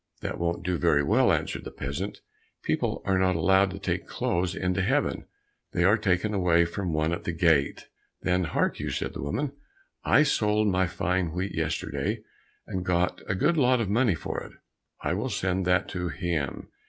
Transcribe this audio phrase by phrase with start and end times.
[0.21, 2.21] "That won't do very well," answered the peasant;
[2.63, 5.25] "people are not allowed to take clothes into Heaven,
[5.73, 7.87] they are taken away from one at the gate."
[8.23, 9.51] "Then hark you," said the woman,
[10.03, 12.23] "I sold my fine wheat yesterday
[12.65, 14.53] and got a good lot of money for it,
[15.01, 16.69] I will send that to him.